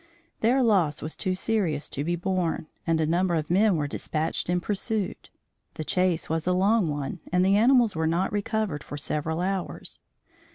Their 0.39 0.63
loss 0.63 1.03
was 1.03 1.15
too 1.15 1.35
serious 1.35 1.87
to 1.89 2.03
be 2.03 2.15
borne, 2.15 2.65
and 2.87 2.99
a 2.99 3.05
number 3.05 3.35
of 3.35 3.51
men 3.51 3.75
were 3.75 3.85
dispatched 3.87 4.49
in 4.49 4.59
pursuit. 4.59 5.29
The 5.75 5.83
chase 5.83 6.27
was 6.27 6.47
a 6.47 6.53
long 6.53 6.89
one 6.89 7.19
and 7.31 7.45
the 7.45 7.55
animals 7.55 7.95
were 7.95 8.07
not 8.07 8.31
recovered 8.33 8.83
for 8.83 8.97
several 8.97 9.41
hours. 9.41 9.99